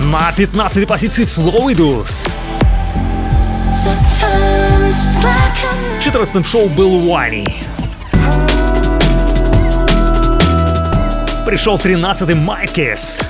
[0.00, 2.26] На 15 позиции Flowidus.
[6.00, 7.46] 14 шоу был Wani.
[11.44, 13.20] Пришел 13-й Майкис.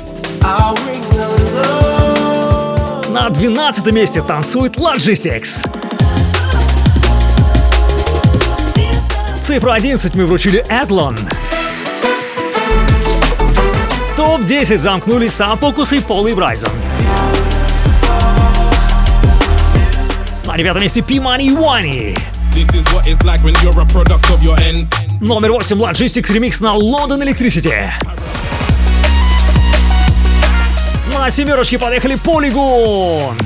[3.16, 5.66] На 12 месте танцует Logistics.
[9.42, 11.16] Цифру 11 мы вручили Эдлон.
[14.18, 16.70] Топ-10 замкнули сам Фокус и Пол и Брайзон.
[20.44, 21.00] На девятом месте
[22.74, 23.42] is what it's like.
[25.20, 27.90] Номер 8 Logistics ремикс на London Electricity.
[31.26, 33.36] На семерочке подъехали Полигон.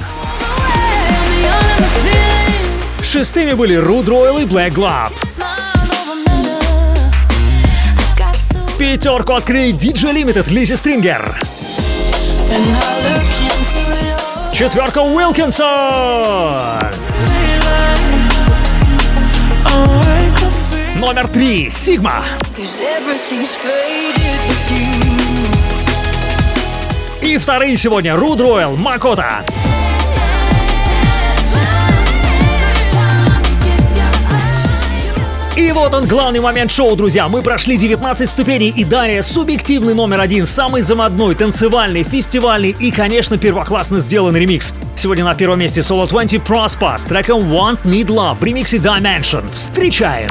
[3.02, 5.14] Шестыми были Руд Ройл и Black Glove.
[8.78, 11.40] Пятерку открыли DJ Limited Лизи Стрингер.
[14.52, 15.64] Четверка Уилкинсон.
[20.96, 22.26] Номер три Сигма.
[27.30, 29.44] И вторые сегодня Руд Ройл, Макота.
[35.56, 37.28] И вот он, главный момент шоу, друзья.
[37.28, 43.38] Мы прошли 19 ступеней и далее субъективный номер один, самый замодной, танцевальный, фестивальный и, конечно,
[43.38, 44.74] первоклассно сделанный ремикс.
[44.96, 49.44] Сегодня на первом месте Solo 20 Prospa с треком Want Need Love в ремиксе Dimension.
[49.52, 50.30] Встречаем!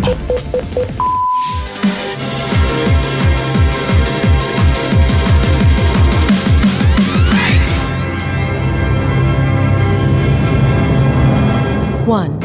[12.09, 12.41] One.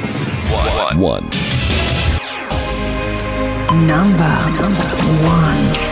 [1.01, 1.25] One.
[3.87, 4.29] Number,
[4.61, 4.89] number
[5.25, 5.84] one.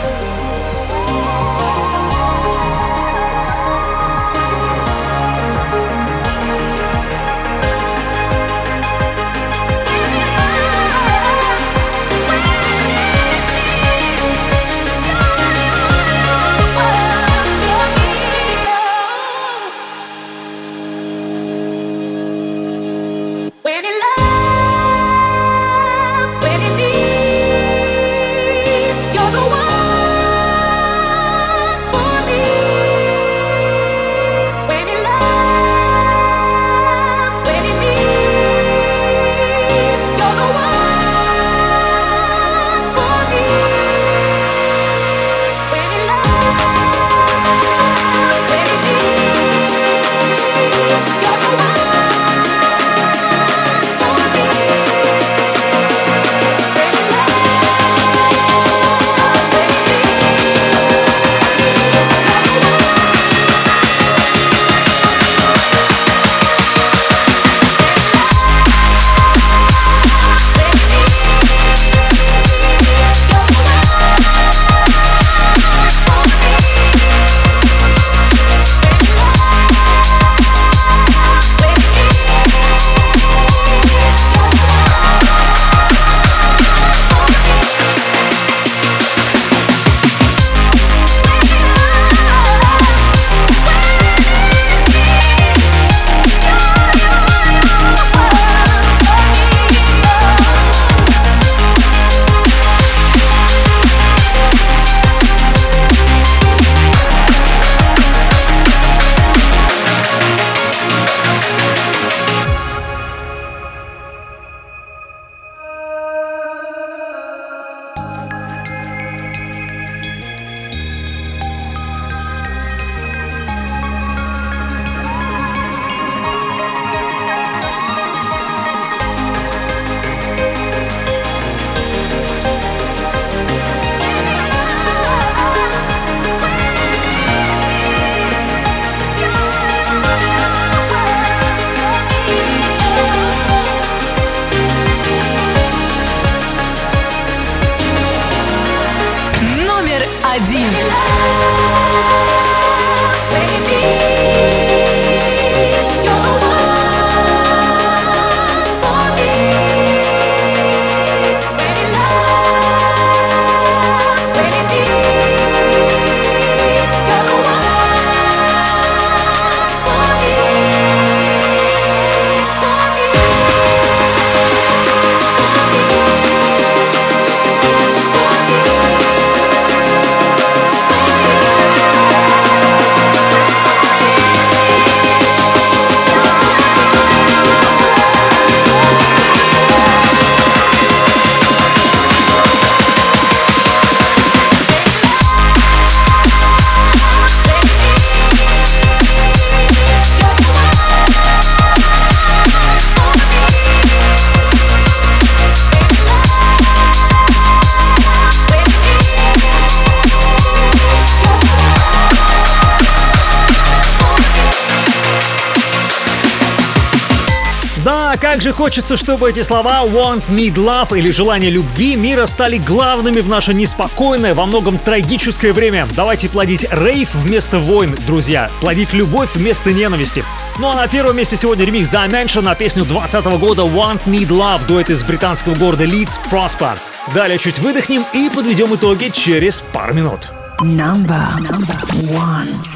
[218.42, 223.28] Же хочется, чтобы эти слова «want, need, love» или «желание любви» мира стали главными в
[223.28, 225.88] наше неспокойное, во многом трагическое время.
[225.94, 228.50] Давайте плодить рейв вместо войн, друзья.
[228.60, 230.24] Плодить любовь вместо ненависти.
[230.58, 234.66] Ну а на первом месте сегодня ремикс Dimension на песню 2020 года «Want, need, love»
[234.66, 236.76] дуэт из британского города Лидс Prosper.
[237.14, 240.32] Далее чуть выдохнем и подведем итоги через пару минут.
[240.58, 241.76] Number, number
[242.10, 242.71] one.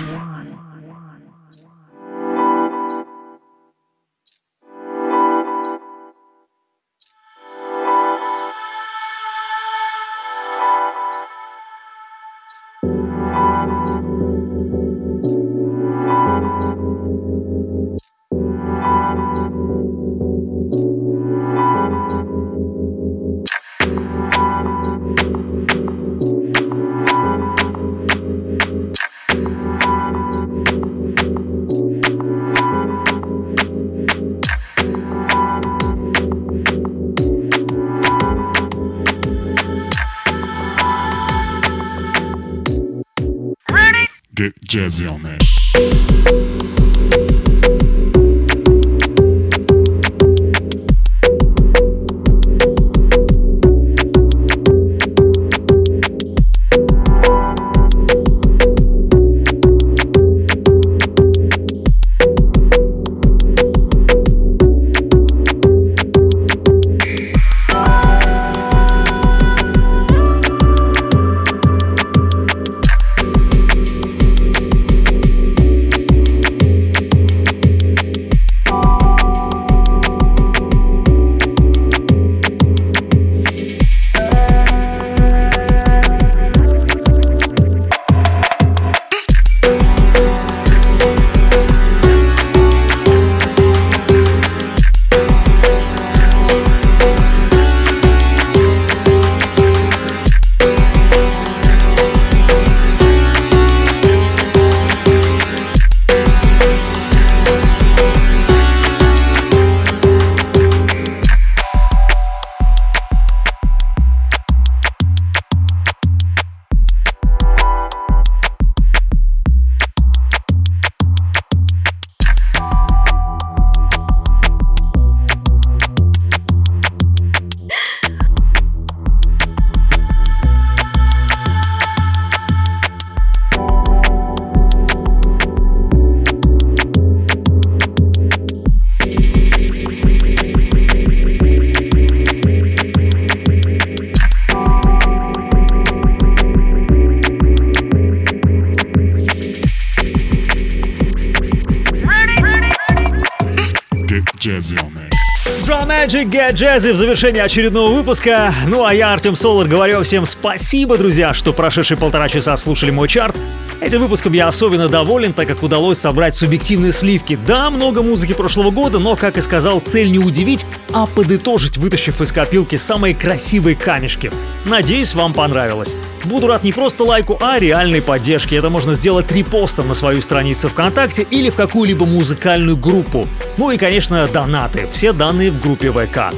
[156.06, 158.54] Magic Get Jazzy в завершении очередного выпуска.
[158.68, 163.08] Ну а я, Артем Солар, говорю всем спасибо, друзья, что прошедшие полтора часа слушали мой
[163.08, 163.40] чарт.
[163.86, 167.38] Этим выпуском я особенно доволен, так как удалось собрать субъективные сливки.
[167.46, 172.20] Да, много музыки прошлого года, но, как и сказал, цель не удивить, а подытожить, вытащив
[172.20, 174.32] из копилки самые красивые камешки.
[174.64, 175.96] Надеюсь, вам понравилось.
[176.24, 178.56] Буду рад не просто лайку, а реальной поддержке.
[178.56, 183.24] Это можно сделать репостом на свою страницу ВКонтакте или в какую-либо музыкальную группу.
[183.56, 184.88] Ну и, конечно, донаты.
[184.90, 186.34] Все данные в группе ВК.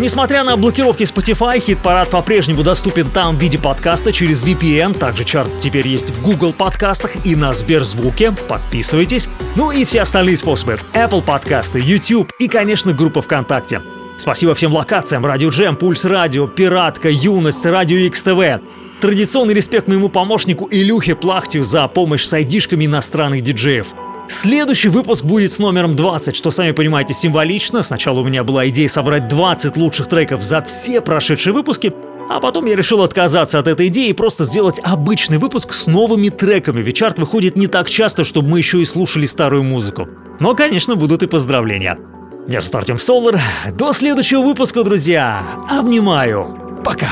[0.00, 4.96] Несмотря на блокировки Spotify, хит-парад по-прежнему доступен там в виде подкаста через VPN.
[4.98, 8.32] Также чарт теперь есть в Google подкастах и на Сберзвуке.
[8.32, 9.28] Подписывайтесь.
[9.56, 10.78] Ну и все остальные способы.
[10.94, 13.82] Apple подкасты, YouTube и, конечно, группа ВКонтакте.
[14.16, 15.26] Спасибо всем локациям.
[15.26, 18.62] Радио Джем, Пульс Радио, Пиратка, Юность, Радио XTV.
[19.02, 23.88] Традиционный респект моему помощнику Илюхе Плахтию за помощь с айдишками иностранных диджеев.
[24.30, 27.82] Следующий выпуск будет с номером 20, что, сами понимаете, символично.
[27.82, 31.92] Сначала у меня была идея собрать 20 лучших треков за все прошедшие выпуски,
[32.28, 36.28] а потом я решил отказаться от этой идеи и просто сделать обычный выпуск с новыми
[36.28, 40.08] треками, ведь чарт выходит не так часто, чтобы мы еще и слушали старую музыку.
[40.38, 41.98] Но, конечно, будут и поздравления.
[42.46, 43.40] Меня зовут Артем Солар.
[43.72, 45.42] До следующего выпуска, друзья.
[45.68, 46.44] Обнимаю.
[46.84, 47.08] Пока.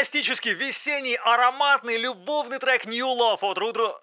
[0.00, 4.00] Фантастический, весенний, ароматный, любовный трек New Love от Рудро...